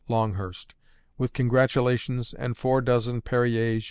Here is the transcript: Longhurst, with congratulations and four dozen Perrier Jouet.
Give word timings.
Longhurst, 0.07 0.73
with 1.19 1.31
congratulations 1.31 2.33
and 2.33 2.57
four 2.57 2.81
dozen 2.81 3.21
Perrier 3.21 3.75
Jouet. 3.77 3.79